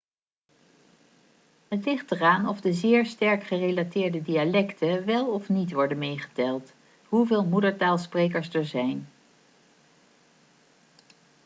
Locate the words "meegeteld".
5.97-6.73